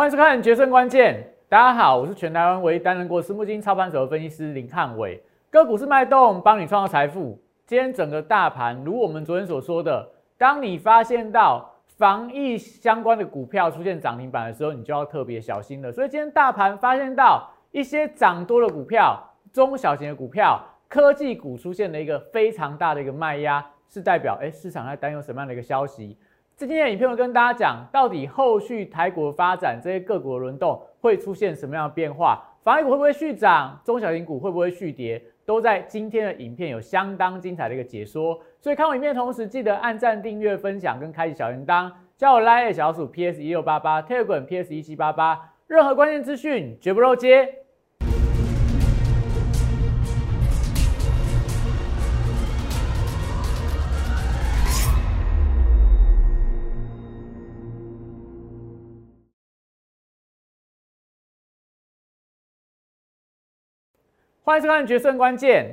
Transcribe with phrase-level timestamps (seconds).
[0.00, 1.14] 欢迎收看《决胜关键》，
[1.46, 5.22] 大家好，我是全台湾唯一担任过私募基金操盘手的分析师林汉伟。
[5.50, 7.38] 个股是脉动，帮你创造财富。
[7.66, 10.08] 今天整个大盘，如我们昨天所说的，
[10.38, 15.92] 当你发现到防疫相关的股票出现涨停板的时候，你就要特别小心了。
[15.92, 19.22] 所以今天大盘发现到一些涨多的股票、
[19.52, 20.58] 中小型的股票、
[20.88, 26.16] 科技股出现了一个非常大的一个卖压，是代表哎市场在担忧什么样的一个消息？
[26.60, 32.38] 今天的影片会跟大家讲，到底后续台股发展，这些个股的轮动会出现什么样的变化？
[32.62, 33.80] 防疫股会不会续涨？
[33.82, 35.22] 中小型股会不会续跌？
[35.46, 38.38] 都在今天的影片有相当精彩的一个解说。
[38.60, 47.59] 所以看完影片同时，记得按赞、订阅、分享跟开启小铃铛，加我 Line 小鼠 PS 一六八八，Telegram PS 一七八八，任何关键资讯绝不漏接。
[64.42, 65.66] 欢迎收看《决胜关键》。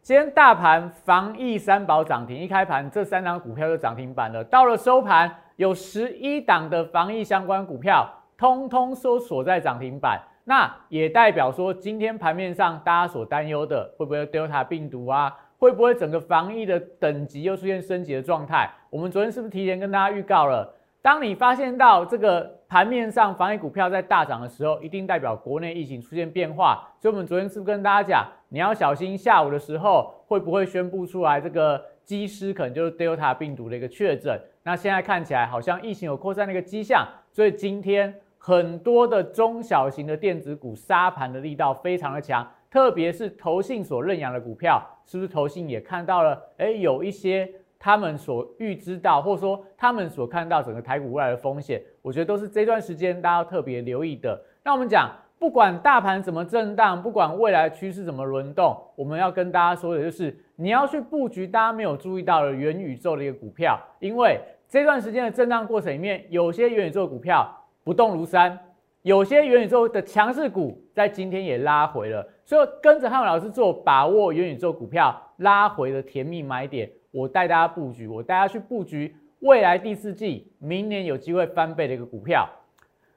[0.00, 4.44] 今天大盘防疫三宝涨停，一开盘这三档股票就涨停板了。
[4.44, 10.22] 到了收盘，有十一档的防疫相关股票，通通收锁在涨停板。
[10.44, 15.36] 那也代表说，今天盘面上大家所担忧的，会不会 Delta 病毒啊？
[15.58, 18.70] 会不会整个防疫的等级又出现升级的状态？
[18.88, 20.72] 我们昨天是不是提前跟大家预告了？
[21.02, 26.88] 当你发现到这个盘面上防疫股票在大涨的时候，一定代表国内疫情出现变化。
[27.00, 34.40] 所以，我们昨天是不是跟大家讲，你要小心下午的时候会不会宣布出来这个机师可能就是 Delta 病毒的一个确诊？
[34.62, 46.40] 那现在看起来好像疫情有扩散的一个迹象，所以今天很多的中小型的电子股杀盘的力道非常的强，特别是投信所认养的股票，是不是投信也看到了？
[46.58, 47.52] 哎，有一些。
[47.80, 54.38] 他们所预知到，或者说他们所看到整个台股未来的风险，我觉得都是这段时间大家要特别留意的。
[54.62, 67.50] 那我们讲，不管大盘怎么震荡，不管未来趋势怎么轮动，我们要跟大家说的就是，你要去布局大家没有注意到的元宇宙的一个股票，因为这段时间的震荡过程里面，有些元宇宙股票
[67.82, 68.58] 不动如山，
[69.00, 76.90] 有些元宇宙的强势股在今天也拉回了，所以跟着汉伟老师做，把握元宇宙股票拉回的甜蜜买点。
[77.10, 82.48] 我带大家布局，我带大家去布局未来第四季，明年有机会翻倍的一个股票。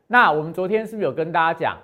[0.08, 1.78] 那我们昨天是不是有跟大家讲？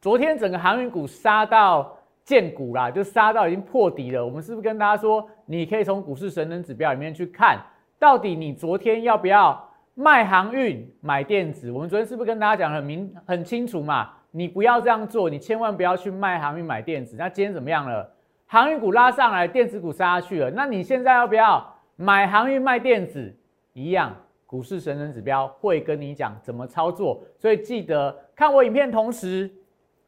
[0.00, 4.24] 昨天整个航运股杀到见股啦，就杀到已经破底了。
[4.24, 7.58] 我们是不是跟大家说，你可以从股市神能指标里面去看，
[7.98, 11.70] 到底你昨天要不要卖航运买电子？
[11.70, 14.10] 我们昨天是不是跟大家讲很明很清楚嘛？
[14.30, 17.16] 你不要这样做，你千万不要去卖航运买电子。
[17.16, 18.13] 那今天怎么样了？
[18.46, 20.50] 航运股拉上来，电子股杀下去了。
[20.50, 23.34] 那你现在要不要买航运卖电子？
[23.72, 24.14] 一样，
[24.46, 27.20] 股市神人指标会跟你讲怎么操作。
[27.36, 29.50] 所以记得看我影片，同时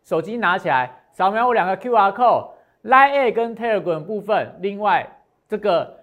[0.04, 4.54] 手机拿起来扫描我两个 Q R code，Line A 跟 Telegram 部分。
[4.60, 5.04] 另外
[5.48, 5.98] 这个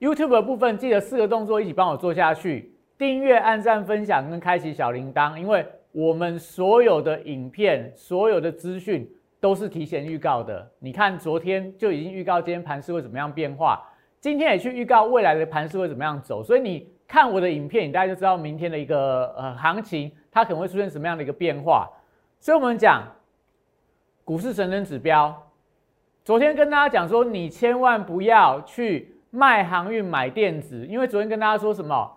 [0.00, 5.36] YouTube 的部分，记得四个动作一起帮我做下去：订阅、按赞、分享跟开启小铃铛。
[5.36, 9.06] 因为我们所有的影片、所有的资讯。
[9.44, 10.66] 都是提前预告的。
[10.78, 13.86] 你看，昨天就已经预告今天盘势会怎么样变化，
[14.18, 16.42] 今天也去预告未来的盘势会怎么样走。
[16.42, 21.90] 所以你看我的影片，你大概就知道明天的一个呃行情，它可能会出现什么样的一个变化。
[22.40, 23.02] 所以我们讲
[24.24, 25.46] 股市神人指标，
[26.24, 32.10] 昨天跟大家讲说，你千万不要去卖航运买电子，因为昨天跟大家说什么，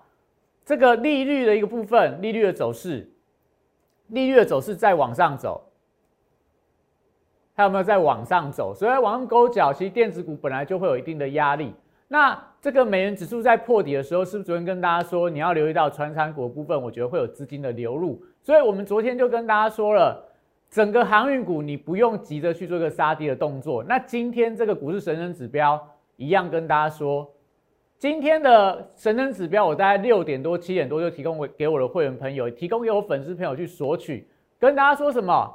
[0.64, 3.12] 这个利率的一个部分，利率的走势，
[4.08, 5.67] 利率的走势在往上走。
[7.58, 8.72] 它有没有在往上走？
[8.72, 11.74] 所以往上勾脚，其实电子股本来就会有一定的压力。
[12.08, 18.22] 那这个美元指数在破底的时候，是不是昨天跟大家说，你要留意到传产股部分，我觉得会有资金的流入。
[18.44, 20.24] 所以我们昨天就跟大家说了，
[20.70, 23.84] 整个航运股你不用急着去做一个杀跌的动作。
[23.84, 25.84] 那今天这个股市神人指标
[26.16, 27.28] 一样跟大家说，
[27.98, 34.28] 今天的神人指标，我大概六点多七点多就提供给我的会员朋友，提供给我粉丝朋友去索取，
[34.60, 35.52] 跟大家说什么？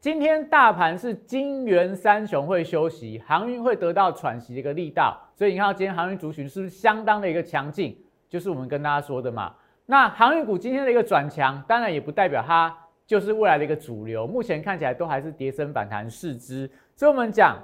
[0.00, 7.98] 今天大盘是金元三雄会休息，航运会得到喘息的一个力道，所以你看到今天航运族群是不是相当的一个强劲？
[8.28, 9.52] 就是我们跟大家说的嘛。
[9.86, 12.72] 那航运股今天的一个转强，当然也不代表它
[13.08, 16.70] 就是未来的一个主流，目前看起来都还是跌升反弹市之。
[16.94, 17.58] 所以我们讲，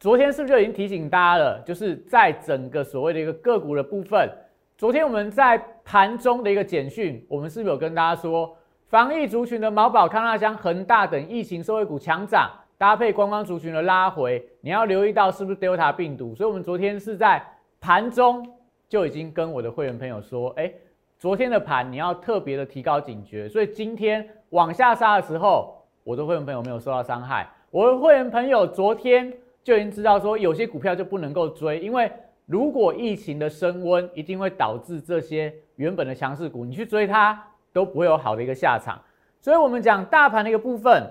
[0.00, 1.60] 昨天是不是就已经提醒大家了？
[1.60, 4.28] 就是在整个所谓的一个个股的部分，
[4.76, 8.56] 昨天我们在盘中的一个简讯，我们是不是有跟大家说？
[8.88, 12.48] 防疫族群的毛宝、康纳香、恒大等疫情受惠股强涨，
[12.78, 16.36] 搭配观光族群的拉回，你要留意到是不是 Delta 病毒。
[16.36, 17.44] 所以，我们昨天是在
[17.80, 18.48] 盘中
[18.88, 20.72] 就已经跟我的会员朋友说，哎，
[21.18, 23.48] 昨天的盘你要特别的提高警觉。
[23.48, 27.48] 所以今天往下杀的时候，我的会员朋友没有受到伤害。
[27.72, 29.32] 我的会员朋友昨天
[29.64, 32.08] 就已经知道说，有些股票就不能够追，因为
[32.46, 37.42] 如果疫情的升温，一定会导致这些原本的强势股，你去追它
[37.76, 38.98] 都不会有好的一个下场。
[39.38, 41.06] 所以我们讲大盘的一个部分，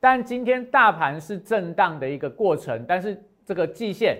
[0.00, 4.16] 但今天大盘是震荡的一个过程，但是这个季线。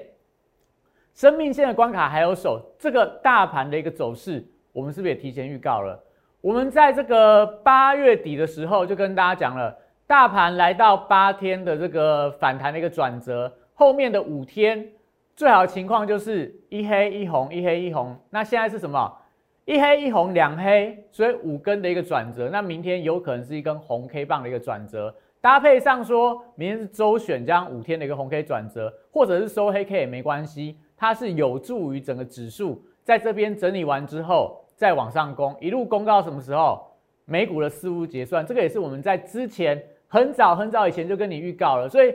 [1.14, 5.98] 生命线的关卡还有手，这个大盘的一个走势，我们是不是也提前预告了？
[6.40, 9.76] 我们在这个八月底的时候就跟大家讲了，
[10.06, 14.86] 大盘来到八天的这个反弹的一个转折，后面的五天
[15.34, 18.16] 最好的情况就是一黑一红，一黑一红。
[18.30, 19.12] 那现在是什么？
[19.68, 22.48] 一黑一红两黑，所以五根的一个转折。
[22.48, 30.78] 那明天有可能是一根红 K 棒的一个转折，搭配上说明天是周选这样五天的一个红 K 转折，或者是收黑 K 也没关系。
[30.96, 36.82] 它是有助于整个指数在这边整理完之后再往上攻，一路攻到什么时候？
[37.26, 41.86] 美股的四五结算，这个也是我们在之前很早很早以前就跟你预告了。
[41.86, 42.14] 所以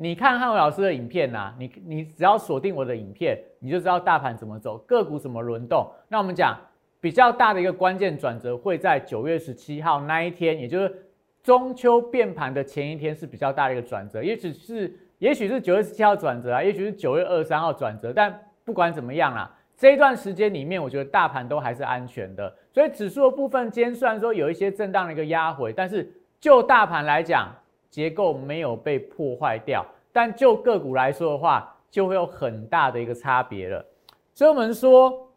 [0.00, 5.86] 你看汉伟老师的影片呐，你你只要锁定我的影片，你就知道大盘怎么走，个股怎么轮动。
[6.08, 6.58] 那我们讲
[7.00, 11.06] 比较大的一个关键转折会在九月十七号那一天，也就是
[11.42, 14.98] 中秋变盘的前一天是比较大的一个转折，也许是。
[15.20, 22.50] 也许是九月十七号转折啊，也许是九月二十三号转折，但不管怎么样啦，这一段时间里面，我觉得大盘都还是安全的。
[22.72, 26.10] 所以指数的部分，今天虽然说有一些震荡的一个压回，但是
[26.40, 27.54] 就大盘来讲，
[27.90, 29.84] 结构没有被破坏掉。
[30.12, 33.84] 但就个股来说的话，就会有很大的一个差别了。
[34.32, 35.28] 所以我们说，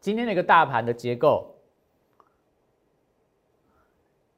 [0.00, 1.54] 今天的一个大盘的结构。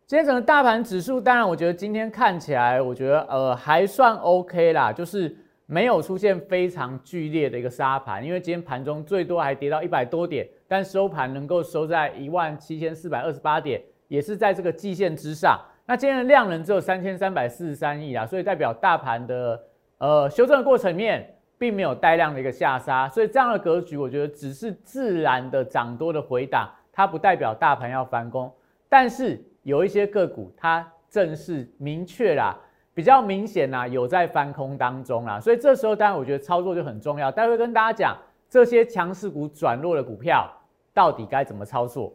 [0.07, 5.35] 今天整个大盘指数，当然我觉得今天看起来，我觉得呃还算 OK 啦，就是
[5.65, 15.59] 没有出现非常剧烈的一个杀盘，因为今天盘中最多还跌到一百多点，但收盘能够收在一万七千四百二十八点，也是在这个季线之上。
[15.93, 19.63] 那今天的量能只有三千三百四十三亿啊，所以代表大盘的
[19.99, 28.51] 呃修正的过程面并没有带量的一个下杀，所以这样的格局，我觉得只是自然的涨多的回档，它不代表大盘要翻攻，
[28.89, 29.39] 但是。
[29.65, 32.59] 有一些个股，它正是明确啦，
[32.95, 37.31] 比较明显啦，有在翻空当中啦，所以这时候当然我觉得操作就很重要。
[37.31, 38.19] 待会跟大家讲
[38.49, 40.51] 这些强势股转弱的股票
[40.93, 42.13] 到底该怎么操作。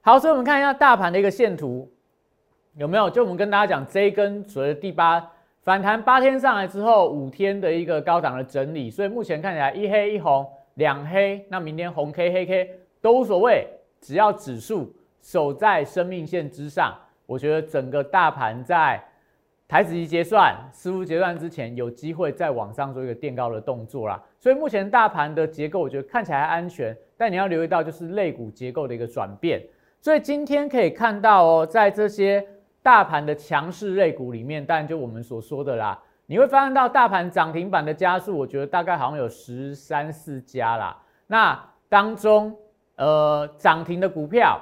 [0.00, 1.88] 好，所以我们看一下大盘的一个线图，
[2.76, 3.10] 有没有？
[3.10, 5.30] 就我们跟大家讲这一根所谓的第八
[5.62, 12.70] 反弹八天上来之后，五天的一个高档的整理，所以目前看起来一黑一红两黑，那明天红 K 黑 K
[13.00, 13.66] 都无所谓，
[14.00, 14.92] 只要指数。
[15.24, 19.00] 守在生命线之上，我觉得整个大盘在
[19.68, 24.20] 台子期结算、师傅结算之前，有机会再往上做一个垫高的动作啦。
[24.40, 29.62] 所以目前大盘的结构，我觉得看起来安全，但你要留意到就是类股结构的一个转变。
[30.00, 32.44] 所以今天可以看到哦，在这些
[32.82, 40.96] 大盘的强势类股里面，当然就我们所说的啦，你会发现到大盘涨停板的加速，我觉得大概好像有十三四家啦。
[41.26, 41.58] 那
[41.88, 42.56] 当中，
[42.96, 44.60] 呃，涨停的股票。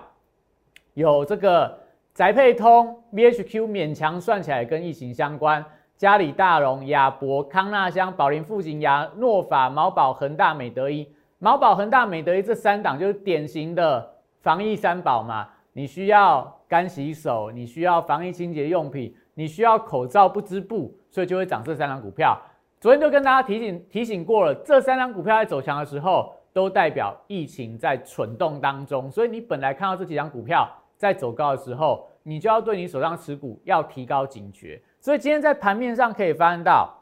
[0.95, 1.79] 有这个
[2.13, 5.65] 宅配通、BHQ 勉强算起来跟疫情相关，
[5.97, 11.09] 嘉里大荣、亚博、康纳香、宝林富锦、亚诺法、毛宝、恒大、美德一、
[11.39, 15.49] 毛宝、恒大、美德一这三档就是典型的防疫三宝嘛。
[15.73, 22.41] 你需要干洗手，你需要防疫清洁用品，你需要口罩不织布，所以就会涨这三档股票。
[22.81, 30.69] 昨天就跟大家提醒提醒过了，这三档股票在走强的时候，都代表疫情在蠢动当中，所以你本来看到这几张股票。
[30.97, 34.79] 在走高的时候，你就要对你手上持股要提高警觉。
[35.01, 36.95] 所以今天在盘面上可以发现到，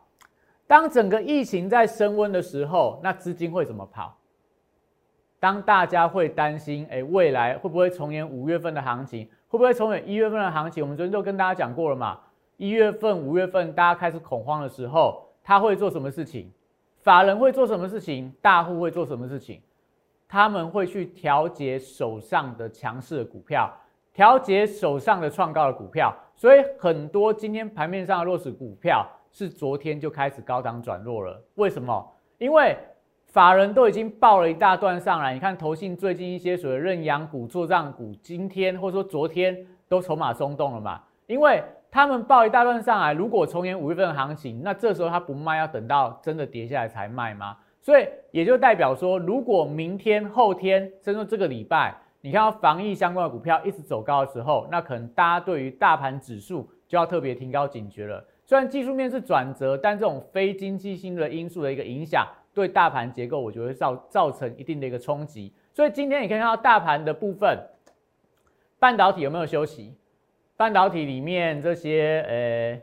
[0.68, 4.16] 当整个疫情在升温的时候，那资金会怎么跑？
[5.40, 9.28] 当大家会担心，哎，未来会不会重演五月份的行情？
[9.48, 10.82] 会不会重演一月份的行情？
[10.82, 12.18] 我们昨天都跟大家讲过了嘛。
[12.56, 16.50] 一月份、五月份大家开始恐慌的时候，他会做什么事情？
[17.02, 18.32] 法人会做什么事情？
[18.42, 19.60] 大户会做什么事情？
[20.28, 23.72] 他们会去调节手上的强势股票。
[24.12, 31.40] 调节手上的创高的股票，所以很多今天盘面上的弱势股票是昨天就开始高档转弱了。
[31.54, 32.04] 为什么？
[32.38, 32.76] 因为
[33.28, 35.34] 法人都已经报了一大段上来。
[35.34, 39.56] 你看投信最近一些所谓认养股、做账股，今天或者说昨天
[39.86, 41.00] 都筹码松动了嘛？
[41.26, 47.56] 因为他们报一大段上来，如果重演五月份行情，那这时候他不卖，要等到真的跌下来才卖吗？
[47.82, 51.94] 所以也就代表说，如果明天、后天，甚至这个礼拜。
[52.20, 58.22] 你看到防疫相关的股票一直走高的时候，那可能大家对于大盘指数就要特别提高警觉了。
[58.44, 62.26] 虽然技术面是转折，但这种非经济性的因素的一个影响，
[62.58, 65.52] 对大盘结构我觉得造造成一定的一个冲击。
[65.72, 67.56] 所以今天你可以看到大盘的部分，
[68.80, 69.94] 半导体有没有休息？
[70.56, 72.82] 半导体里面这些呃，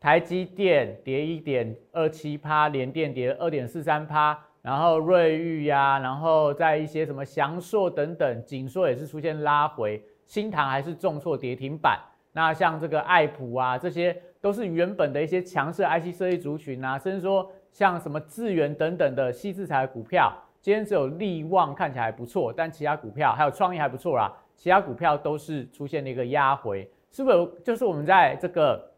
[0.00, 12.00] 台积电跌一点二七趴，联电跌二点四三趴，然后瑞昱呀，然后在一些什么翔硕等等，锦硕也是出现拉回，新唐还是重挫跌停板。
[12.32, 24.32] 那像这个爱普啊，这些都是原本的一些强势 IC 设计族群啊，甚至说像什么智源等等的细制材股票，今天只有利旺看起来不错，但其他股票还有创意还不错啦。
[24.56, 28.92] 其他股票都是出现了一个压回，是不是就是我们在这个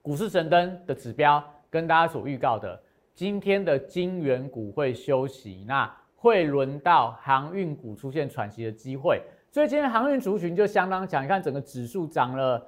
[0.00, 2.80] 股市神灯的指标跟大家所预告的，
[3.14, 9.20] 今天的金元股会休息，那会轮到航运股出现喘息的机会，
[9.52, 12.66] 所以今天航运族群就相当强，你看整个指数涨了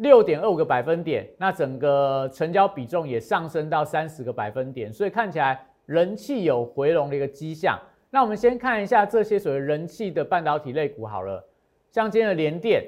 [0.00, 7.78] 六点二五个百分点，那整个成交比重也上升到三十个百分点，所以看起来人气有回笼的一个迹象。
[8.08, 11.46] 那我们先看一下这些所谓人气的半导体类股好了。
[11.92, 12.82] 像今天的联电，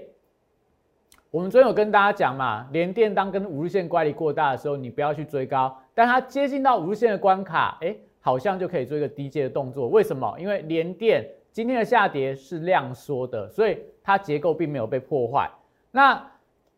[1.31, 9.87] 我们昨天有跟大家讲嘛，联电当跟五日线乖离过大的时候，你不要去追高，但它接近到五日线的关卡，哎，好像就可以做一个低阶的动作。
[9.89, 10.35] 为什么？
[10.39, 15.51] 因为联电今天的下跌是量缩的，所以它结构并没有被破坏。
[15.91, 16.27] 那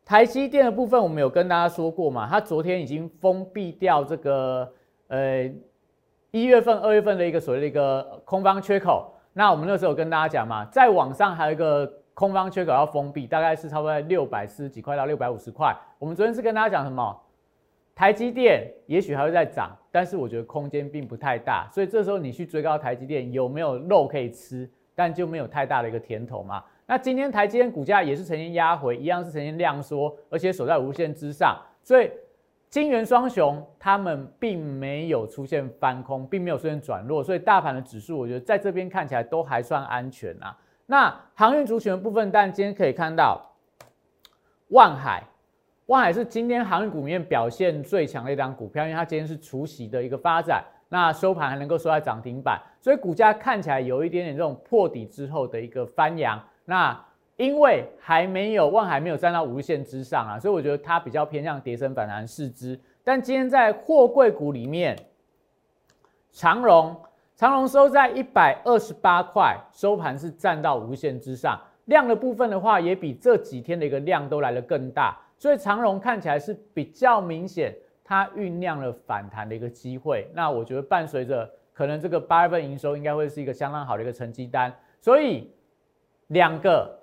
[0.05, 4.73] 台积电的部分，我们有跟大家说过嘛，它昨天已经封闭掉这个
[5.09, 5.51] 呃
[6.31, 9.13] 一月份、二月份的一个所谓的一个空方缺口。
[9.33, 11.91] 那我们那时候有跟大家讲嘛，在网上还有一个。
[12.17, 15.77] 空方缺口要封闭，大概是差不多在六百四十几块到六百五十块。
[15.99, 17.21] 我们昨天是跟大家讲什么？
[17.93, 24.71] 台积电也许还会再涨，但是我觉得空间并不太大，所以这时候你去追高台积电有没有肉可以吃？
[24.95, 26.63] 但就没有太大的一个甜头嘛。
[26.87, 32.11] 那今天台积电股价也是呈现压回，一样是呈现量缩，而且守在无限之上，所以
[32.69, 40.55] 金元双雄他们并没有出现翻空，并没有出现转弱，所以大盘的指数我觉得在这边看起来都还算安全啊。
[40.85, 43.41] 那航运族群的部分，但今天可以看到，
[44.69, 45.23] 万海，
[45.87, 56.39] 万海是今天航运股里面表现最强的一张股票，因为它今天是除息的一个发展，那收盘还能够收在涨停板，所以股价看起来有一点点这种破底之后的一个翻扬。
[56.65, 57.05] 那
[57.37, 62.79] 因为还没有万海没有站到无限之上啊，所以我觉得它比较偏向跌升反弹市值。
[63.03, 64.99] 但今天在货柜股里面，
[66.33, 66.97] 长荣。
[67.37, 80.31] 长荣收在一百二十八块，收盘是站到无限之上，量的部分的话，也比这几天的一个量都来得更大，所以长荣看起来是比较明显，它酝酿了反弹的一个机会。
[80.33, 85.51] 那我觉得伴随着可能这个八月份营收应该会是一个相当好的一个成绩单，所以
[86.29, 86.99] 两个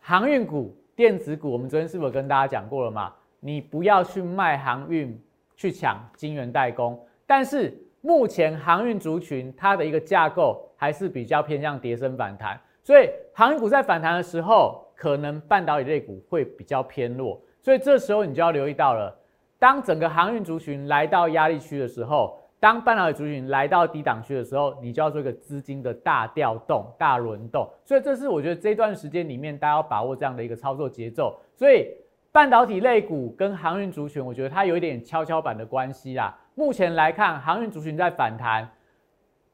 [0.00, 3.14] 航运股、电子股，我们昨天是否跟大家讲过了嘛？
[3.40, 5.20] 你不要去卖航运，
[5.56, 7.76] 去抢晶圆代工，但是。
[8.00, 19.12] 目前航运族群它的一个架构还是比较偏向跌升反弹，所以航运股在反弹的时候，可能半导体类股会比较偏弱，所以这时候你就要留意到了，
[19.58, 31.86] 当整个航运族群来到压力区的时候，当半导体族群来到低档区的时候，你就要做一个资金的大调动、大轮动，所以这是我觉得这段时间里面大家要把握这样的一个操作节奏，所以
[32.32, 36.36] 半导体类股跟航运族群，我觉得它有一点跷跷板的关系啦。
[36.54, 38.68] 目前来看，航运族群在反弹，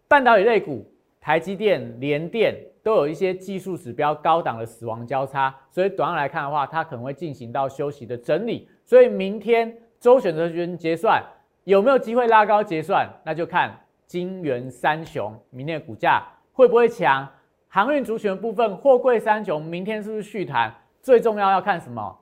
[0.08, 0.86] 半导体类股、
[1.20, 8.66] 台积电、联电都有一些技术指标高档的死亡交叉，所以短上来看的话，它可能会进行到休息的整理。
[8.84, 11.22] 所以明天周选择权结算
[11.64, 13.74] 有没有机会拉高结算，那就看
[14.06, 17.26] 金元三雄明天的股价会不会强。
[17.68, 20.72] 航运族群部分，货柜三雄明天是不是续谈？
[21.02, 22.16] 最重要要看什么？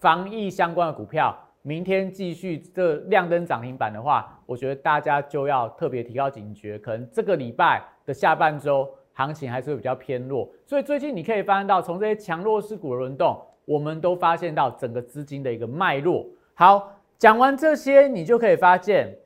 [0.00, 1.38] 防疫相关的股票。
[1.64, 16.26] 明天继续这亮灯涨停板的话，我觉得大家就要特别提高警觉，可能这个礼拜的下半周行情还是会比较偏弱，所以最近你可以发现到，从这些强弱势股的轮动，我们都发现到整个资金的一个脉络。
[16.54, 16.90] 好，
[17.22, 19.16] 讲完这些，你就可以发现，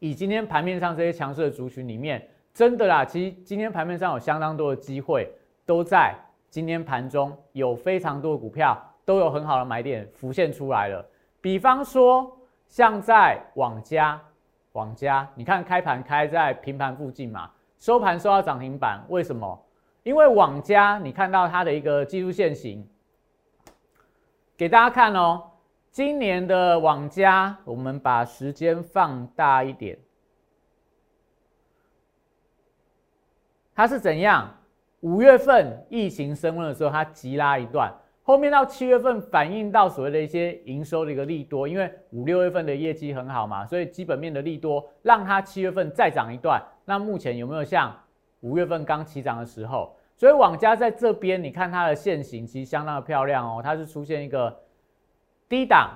[0.00, 5.30] 以今天盘面上这些强势的族群里面，真的啦，其实今天盘面上有相当多的机会，
[5.64, 6.12] 都在
[6.50, 11.08] 今天盘中有非常多的股票都有很好的买点浮现出来了。
[11.40, 12.36] 比方说，
[12.66, 14.20] 像在网家，
[14.72, 17.48] 网家，你看开盘开在平盘附近嘛，
[17.78, 19.64] 收盘收到涨停板，为什么？
[20.02, 22.84] 因为网家，你看到它的一个技术线型，
[24.56, 25.52] 给大家看哦。
[25.96, 29.96] 今年的网家，我们把时间放大一点，
[33.74, 34.54] 它是怎样？
[35.00, 37.90] 五月份疫情升温的时候，它急拉一段。
[38.22, 46.62] 后面到七月份反映到所谓的一些营收的一个利多，因为五六月份的业绩很好嘛，所以基本面的利多让它七月份再涨一段。
[46.84, 47.98] 那目前有没有像
[48.40, 54.54] 五月份刚起涨的时候，所以网家在这边，你看它的线型其实相当的漂亮哦，它是出现一个
[55.48, 55.90] 低档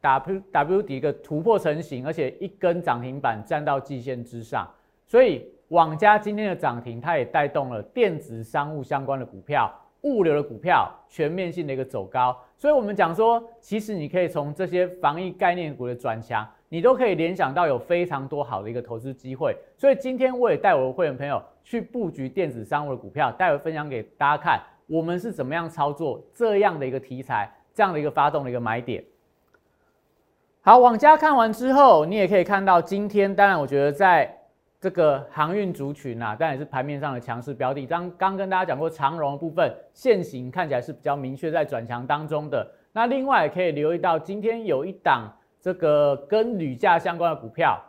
[0.00, 4.68] W W 底一个突破成型，而且一根涨停板站到季线之上，
[5.06, 9.72] 所以网家今天的涨停，它也带动了电子商务相关的股票、
[10.02, 16.48] 物流的股票全面性的一个走高，所以我们讲说，其实你可以从这些防疫概念股的转强。
[16.68, 29.04] 你都可以联想到有非常多好的一个投资机会，所以今天我也带我的会员朋友去布局电子商务的股票，待会分享给大家看，我们是怎么样操作这样的一个题材，这样的一个发动的一个买点。
[30.60, 34.32] 好，往家看完之后，你也可以看到今天，当然我觉得在
[34.80, 37.86] 这个航运族群啊，当然也是盘面上的强势标的。
[37.86, 42.70] 刚刚跟大家讲过长荣的部分，现形看起来是比较明确在转强当中的。
[42.92, 45.32] 那另外也可以留意到，今天有一档。
[45.64, 47.80] 这个跟铝价相关的股票，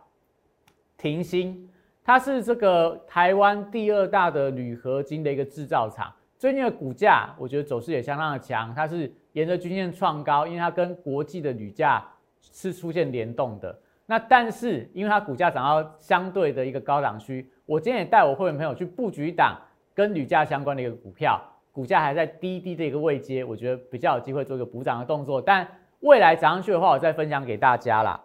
[0.95, 1.67] 停薪，
[2.03, 6.13] 它是这个台湾第二大的铝合金的一个制造厂。
[6.43, 12.05] 最近的股价，我觉得走势也相当的强，它是沿着均线创高，因为它跟国际的铝价
[12.41, 13.73] 是出现联动的。
[14.05, 19.57] 那但是因为它股价涨到相对的一个高档区，我今天也带我会员朋友去布局一档
[19.95, 25.65] 跟铝价相关的一个股票，股价还在低低的一个位阶，我觉得比较有机会做一个补涨的动作，但。
[26.01, 28.19] 未来涨上去的话，我再分享给大家啦。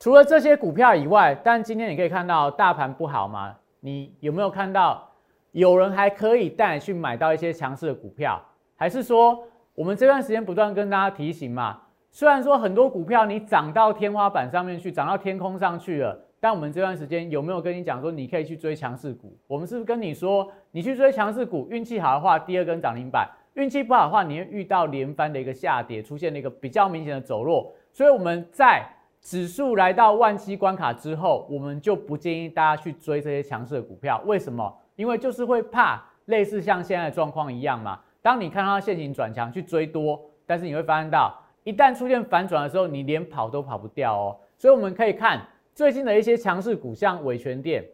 [0.00, 3.54] 除了这些股票以外，但今天你可以看到大盘不好吗？
[3.78, 5.13] 你有没有看到
[5.54, 8.42] 有人还可以带你去买到一些强势的股票？
[8.74, 9.40] 还是说
[9.76, 11.80] 我们这段时间不断跟大家提醒嘛？
[12.10, 19.38] 虽然说很多股票你涨到天花板上面去，涨到天空上去了，但我们这段时间有没有跟你讲说你可以去追强势股？
[19.46, 23.30] 我们是不是跟你说，你去追强势股，运气好的话，第二根涨停板。
[23.54, 27.72] 运气不好的话，你会遇到连番的一个下跌，出现了一个比较明显的走弱。
[27.92, 28.84] 所以我们在
[29.20, 34.20] 指数来到万七关卡之后，我们就不建议大家去追这些强势的股票。
[34.26, 34.76] 为什么？
[34.96, 38.00] 因为就是会怕类似像现在的状况一样嘛。
[38.22, 44.36] 当你看到现行转强去追多，但是你会发现到一旦出现反转的时候，你连跑都跑不掉哦。
[44.56, 47.84] 所以我们可以看最近的一些强势股，像伟权店、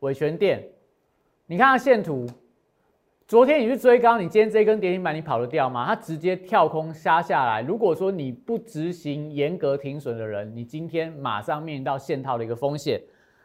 [0.00, 0.62] 伟权店，
[1.46, 2.26] 你看它线图。
[3.26, 5.84] 昨天你去追高，你今天这根跌停板你跑得掉吗？
[5.86, 7.60] 它直接跳空杀下来。
[7.60, 12.98] 如果说你不执行严格停损的人，你今天马上面临到限套的一个风险。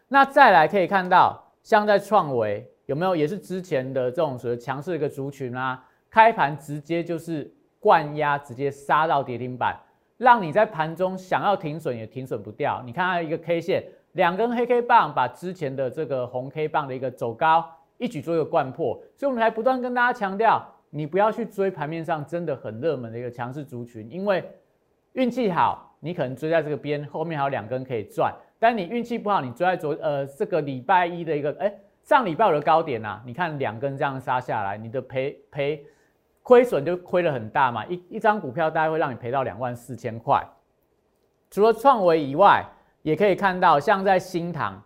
[0.08, 5.84] 那再来可以看到，像在创维有没有也是之前的这种所谓强势的一个族群啊？
[6.12, 9.76] 开盘直接就是灌压，直接杀到跌停板，
[10.17, 12.84] 让你在盘中想要停损也停损不掉。
[12.86, 17.65] 你看它一个 K 线，两根黑 K 棒把之前的这个红 K 棒的一个走高。
[17.99, 24.43] 一举做一个贯破，所以我们才不断跟大家强调，你不要去追盘面上真的很热门的一个强势族群，因为
[25.13, 31.69] 运气好，你可能追在这个边，后面还有两根可以赚；但你运气不好，你追在昨呃这个礼拜一的一个哎
[32.02, 35.86] 上礼拜五的高点呐，你看两根这样杀下来，你的赔赔
[36.41, 40.41] 亏损就亏了很大嘛，一一张股票大概会让你赔到两万四千块。
[41.52, 42.63] 除了创维以外，
[43.02, 44.82] 也可以看到像在新塘。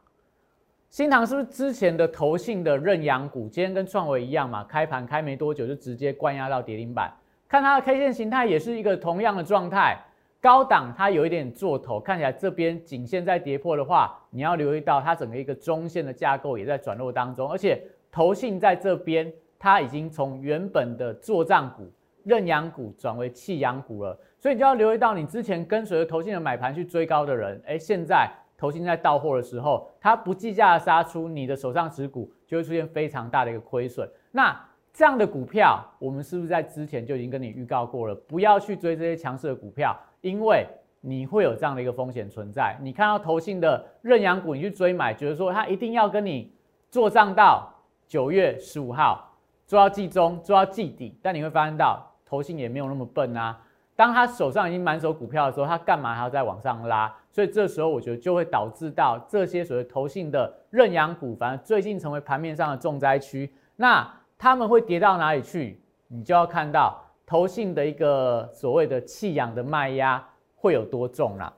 [0.90, 3.48] 新塘是不是之前的投信的认养股？
[3.48, 7.14] 今天跟创维一样嘛，开盘开没多久就直接灌压到跌停板。
[7.48, 10.00] 看它的 K 线形态也是一个同样的状态，
[10.42, 21.92] 高档它有一点做头，看起来这边颈线在跌破的话，你要留意到它整个一个中线的架构也在转弱当中，而且投信在这边它已经从原本的做账股、
[22.24, 28.30] 认养股转为弃养股了，所以你就要留意到你之前跟随着投信的买盘去追高的人，哎，现在。
[28.60, 34.10] 投信在到货的时候，它不计价的杀出，你的手上持股就会出现非常大的一个亏损。
[34.32, 34.60] 那
[34.92, 38.16] 这样的股票，我们是不是在之前就已经跟你预告过了？
[38.16, 39.96] 不要去追这些强势的股票，
[40.28, 40.68] 因为
[41.00, 42.78] 你会有这样的一个风险存在。
[42.82, 46.52] 你看到投信的认养股，你去追买，觉得说它一定要跟你
[46.90, 47.72] 做账到
[48.08, 49.34] 九月十五号，
[49.66, 53.58] 做到季中，做到季底，但你会发现到投信也没有那么笨啊。
[53.96, 57.12] 当他手上已经满手股票的时候，他干嘛还要再往上拉？
[57.32, 63.52] 所以这时候我觉得就会导致到这些所谓投信的认养股，反而最近成为盘面上的重灾区。
[63.76, 65.82] 那他们会跌到哪里去？
[66.10, 71.54] 你就要看到投信的一个所谓的弃氧的卖压会有多重了。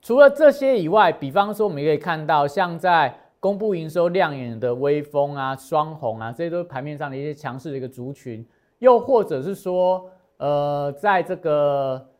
[0.00, 8.42] 除了这些以外，比方说我们可以看到，像在公布营收亮眼的微风啊、双红啊，这些都是盘面上的一些强势的一个族群，
[8.78, 10.08] 又或者是说。
[10.38, 12.10] 呃，在这个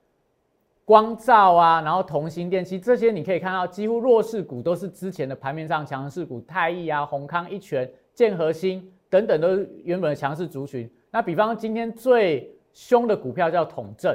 [0.87, 10.91] 光照啊，然后同心电器这些，你可以看到几乎弱势股都是之前的盘面上强势股，泰益啊、宏康、一拳、建核心等等都是原本的强势族群。
[11.17, 14.15] 那比方今天最凶的股票叫统正，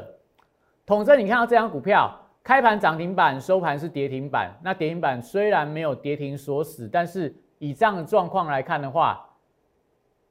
[0.85, 4.55] 统正你看到这张股票开盘涨停板，收盘是跌停板。
[4.63, 9.27] 那跌停板虽然没有跌停锁死，但是以这样的状况来看的话，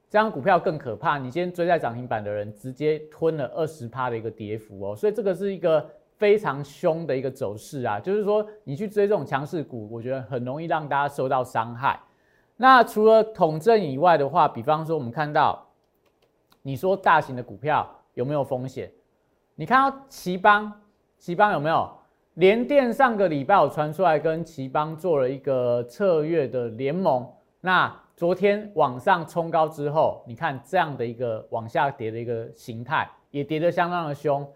[0.09, 1.17] 这张股票更可怕。
[1.17, 7.99] 你今天追在涨停板的人，直接吞了二十趴的一个跌幅哦，所以这个是一个非常凶的一个走势啊。
[7.99, 11.99] 就是说，你去追这种强势股，我觉得很容易让大家受到伤害。
[12.55, 15.67] 那除了统正以外的话，比方说我们看到，
[16.61, 18.91] 你说大型的股票有没有风险？
[19.55, 20.71] 你看到奇邦，
[21.17, 21.89] 奇邦有没有？
[22.35, 27.27] 联电上个礼拜有传出来跟奇邦做了一个策略的联盟。
[27.59, 34.47] 那昨天往上冲高之后，你看这样的一个往下跌的一个形态，也跌得相当的凶。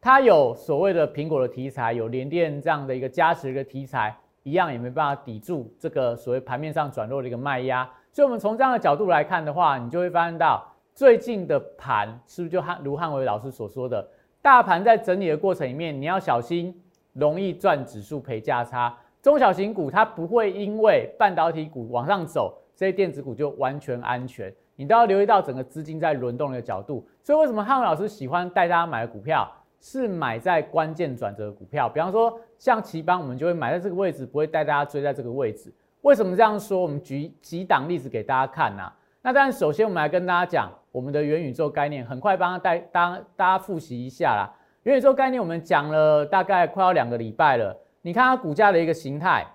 [0.00, 4.16] 它有所谓的苹果的题材，有联电这样的一个加持的题材。
[4.44, 14.06] 一样也没办法抵住这个所谓盘面上转弱的一个卖压，所以，我们从这样的角度来看的话，你就会发现到最近的盘是不是就汉如汉伟老师所说的，
[14.40, 16.74] 大盘在整理的过程里面，你要小心
[17.14, 18.96] 容易赚指数赔价差。
[19.22, 27.06] 中小型股它不会因为半导体股往上走，这些电子股就完全安全，你都要留意到整个资金在轮动的角度。
[27.22, 29.50] 所以，为什么汉伟老师喜欢带大家买的股票？
[29.84, 35.74] 是买在关键转折的股票，比方说像奇邦，我们就会买在这个位置，不会带大家追在这个位置。
[36.02, 36.80] 为什么这样说？
[36.80, 38.92] 我们举几档例子给大家看呐。
[39.22, 44.48] 那但，首先我们来跟大家讲我们的元宇宙概念，很快帮带大大家复习一下啦。
[44.84, 49.46] 元宇宙概念我们讲了大概快要两个礼拜了，你看它股价的一个形态，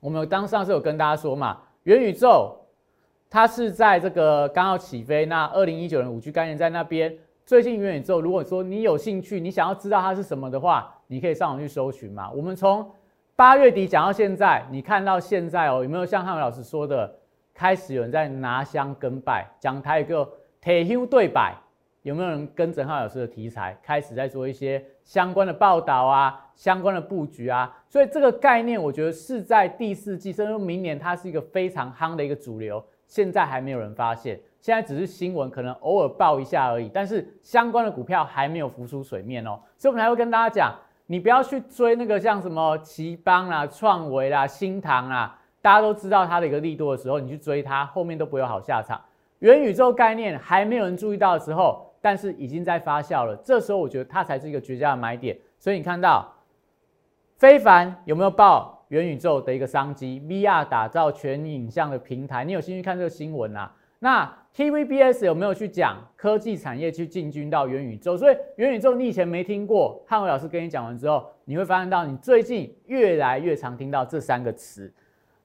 [0.00, 2.56] 我们当上次有跟大家说嘛，元宇宙
[3.28, 7.14] 它是在这个刚要起飞，那二零一九年五 G 概念在那边。
[7.44, 12.28] 最近元宇宙，如果说你有兴趣，你想要知道它是什么的话，你可以上网去搜寻嘛。
[12.32, 12.90] 我们从
[13.36, 17.12] 八月底讲到现在，你看到现在哦，有没有像汉伟老师说的，
[17.54, 20.28] 开始有人在拿香跟拜，讲台一个
[20.66, 21.54] 铁修对白，
[22.02, 27.72] 有没有人跟着汉老师的题材，开始在做一些相关的报道啊，相关的布局啊？
[27.88, 34.40] 所以这个概念，我觉得是在第四季，甚至明年，它是一个非常夯的一个主流，现在还没有人发现。
[34.60, 40.74] 现在只是新闻，可能偶尔报一下而已，但是相关的股票还没有浮出水面哦，所以我们还会跟大家讲，
[41.06, 49.00] 你不要去追那个像什么奇邦啦、创维啦、新唐啊，大家都知道它的一个力度的时候，你去追它，后面都不会有好下场。
[49.46, 55.38] 元宇宙概念还没有人注意到的时候，但是已经在发酵了，这时候我觉得它才是一个绝佳的买点。
[55.56, 56.34] 所以你看到
[57.36, 63.72] 非凡有没有报元宇宙的一个商机？VR 打造全影像的平台，你有兴趣看这个新闻啊？
[64.00, 68.16] 那 TVBS 有没有去讲科技产业去进军到元宇宙？
[68.16, 74.92] 所以元宇宙你以前没听过，汉伟老师跟你讲完之后，你会发现到你最近越来越常听到这三个词。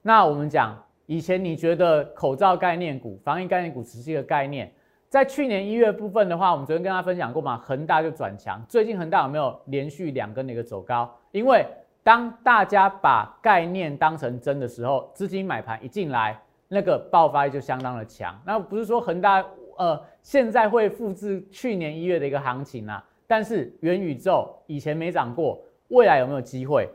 [0.01, 0.75] 那我们讲
[1.11, 4.71] 以前你觉得口罩概念股、防疫概念股只是一个概念，
[5.09, 8.63] 在去年一月部分的话，我们昨天跟大家分享过嘛，恒大就转强。
[8.69, 11.13] 最近恒大有没有连续两根的一个走高？
[11.31, 11.65] 因为
[12.01, 16.39] 当大家把概念当成真的时候，资金买盘一进来。
[16.69, 19.45] 那个爆发力就相当的强，那不是说恒大
[19.77, 26.87] 呃现在会复制去年一月的一个行情啊，但是元宇宙以前没涨过，未来有没有机会？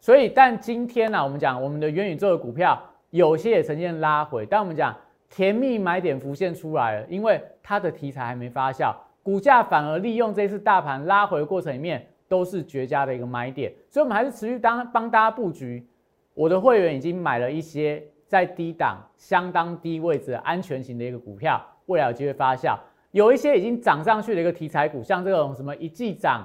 [0.00, 4.94] 所以，但今天呢，我们讲我们的元宇宙的股票有些也呈现拉回，但我们讲
[5.28, 15.86] 甜蜜买点浮现出来了，因为它的题材还没发酵，股价反而利用这次大盘拉回过程里面都是绝佳的一个买点，所以我们还是持续当帮大家布局，
[16.34, 18.02] 我的会员已经买了一些。
[18.28, 22.76] 在低档、相当低位置、安全型的一个股票，未来有机会发酵。
[23.12, 26.44] 有一些已经涨上去的一个题材股，像这种什么一季涨、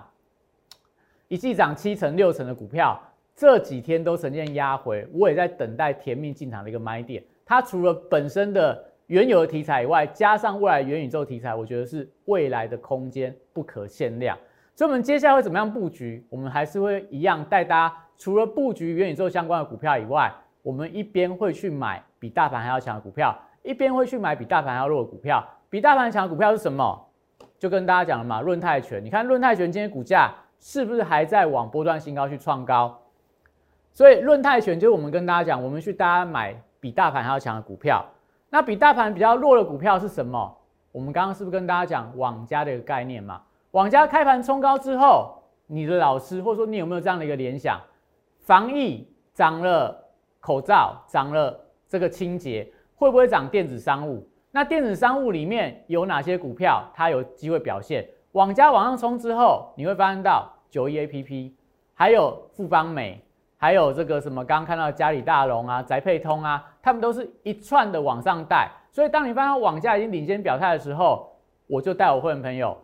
[1.28, 3.02] 一季涨七成、六成的股票，
[3.42, 5.04] 这几天都呈现压回。
[5.12, 7.24] 我也在等待甜蜜进场的一个买点。
[7.44, 14.38] 它除了本身的原有的题材以外，加上未来元宇宙题材，我觉得是未来的空间不可限量。
[14.76, 16.24] 所以，我们接下来会怎么样布局？
[16.30, 20.32] 我们还是会一样带大家，除了布局元宇宙相关的股票以外。
[20.62, 25.44] 我们一边会去买比大盘还要强的股票，一边会去买比大盘还要弱的股票。
[25.68, 27.08] 比大盘强的股票是什么？
[27.58, 29.04] 就跟大家讲了嘛，润泰拳。
[29.04, 33.01] 你看润泰拳今天股价是不是还在往波段新高去创高？
[33.94, 38.06] 所以论泰拳就是我们跟大家讲，我们去大家买比大盘还要强的股票。
[38.50, 40.58] 那比大盘比较弱的股票是什么？
[40.92, 43.42] 我们刚刚是不是跟大家讲网家的一个概念嘛？
[43.72, 47.80] 网家开盘冲高之后，你的老师或者说你有没有这样的一个联想？
[48.40, 49.98] 防疫涨了。
[50.44, 51.56] 口罩涨了，
[51.88, 54.28] 这个清洁会不会涨电子商务？
[54.50, 58.04] 那电子商务里面有哪些股票它有机会表现？
[58.32, 61.56] 网家往上冲之后，你会发现到九一 A P P，
[61.94, 63.24] 还有富邦美，
[63.62, 68.68] 还有这个什么刚刚看到嘉里大龙啊、宅配通啊，他们都是一串的往上带。
[68.92, 71.30] 所以当你发现网价已经领先表态的时候，
[71.68, 72.76] 我就带我会员朋友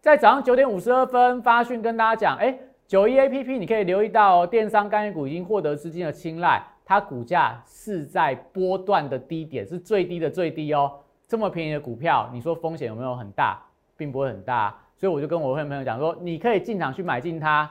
[0.00, 2.56] 在早上九点五十二分发讯跟大家讲，哎。
[2.88, 10.92] 九一 A P P，你可以留意到电商概念股已经获得资金的青睐，它股价是在波段的低点，是最低的最低哦。
[11.26, 13.58] 这么便宜的股票，你说风险有没有很大？
[13.96, 14.76] 并不会很大。
[14.94, 17.70] 所以我就跟我会员朋友讲说，你可以进场去买进它。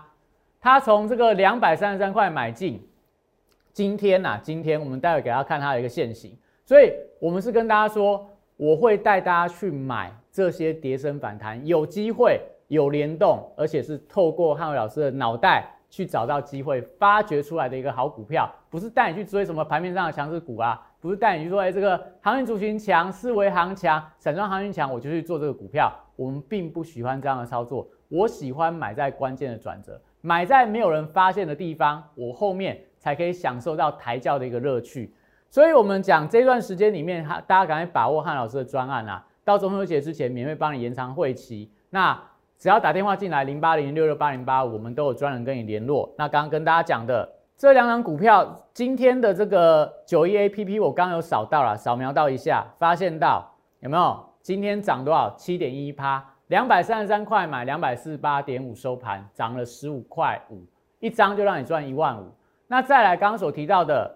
[0.62, 2.88] 它从这个两百三十三块买进，
[3.74, 6.38] 今天呐，今天我们待会给大家看它的一个现形。
[6.63, 25.91] 所以我们是跟大家说，我会带大家去买这些跌升反弹，有机会有联动，而且是透过汉伟老师的脑袋去找到机会，发掘出来的一个好股票，不是带你去追什么盘面上的强势股啊，不是带你去说，哎，这个航运族群强，思维行强，散装航运强，我就去做这个股票。
[26.15, 30.00] 我们并不喜欢这样的操作，我喜欢买在关键的转折。
[30.22, 35.14] 买在没有人发现的地方，我后面才可以享受到抬轿的一个乐趣。
[35.50, 41.70] 所以，我们讲这段时间里面，哈，大家赶快把握汉老师的专案啊，到中秋节之前免费帮你延长会期。
[41.90, 42.18] 那
[42.58, 46.14] 只要打电话进来零八零六六八零八五，我们都有专人跟你联络。
[46.18, 54.26] 那刚刚跟大家讲的这两档股票，今天的这个九一 A P P，我刚刚有扫到了，扫描到一下，发现到有没有？
[54.42, 55.36] 今天涨多少？
[55.38, 56.24] 七点一趴。
[56.52, 60.62] 两百三十三块买，两百四十八点五收盘，涨了十五块五，
[61.00, 62.30] 一张就让你赚一万五。
[62.68, 64.14] 那再来，刚刚所提到的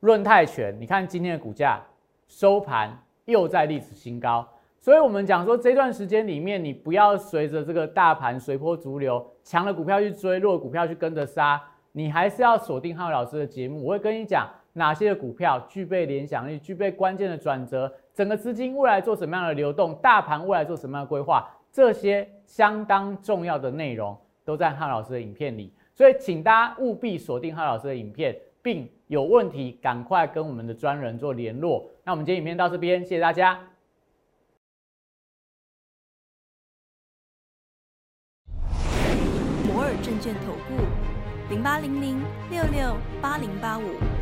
[0.00, 1.80] 润泰拳，你看今天的股价
[2.26, 2.90] 收盘
[3.26, 4.44] 又在历史新高，
[4.80, 17.92] 所以我们讲说这段时间里面，你不要随着这个大盘随波逐流，强的股票去追，弱的股票去跟着杀，你还是要锁定浩老师的节目，我会跟你讲哪些的股票具备联想力，具备关键的转折。
[18.14, 19.94] 整个资金未来做什么样的流动？
[19.96, 21.48] 大盘未来做什么样的规划？
[21.70, 31.88] 这些相当重要的内容都在汉老师的影片里，所以请大家务必锁定汉老师的影片，并有问题赶快跟我们的专人做联络。
[32.04, 33.58] 那我们今天影片到这边，谢谢大家。
[39.66, 40.84] 摩尔证券投顾
[41.48, 42.20] 零八零零
[42.50, 44.21] 六六八零八五。